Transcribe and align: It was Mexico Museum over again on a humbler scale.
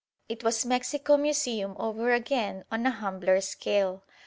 It 0.27 0.43
was 0.43 0.65
Mexico 0.65 1.15
Museum 1.15 1.75
over 1.77 2.11
again 2.11 2.65
on 2.71 2.87
a 2.87 2.89
humbler 2.89 3.39
scale. 3.39 4.01